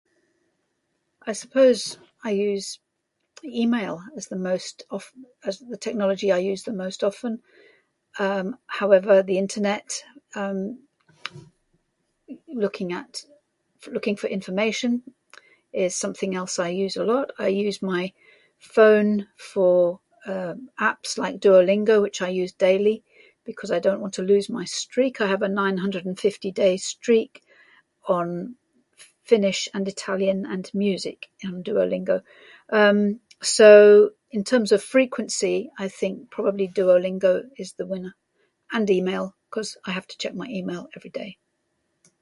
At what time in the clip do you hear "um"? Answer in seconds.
8.25-8.47, 10.41-10.55, 20.33-20.57, 32.79-33.01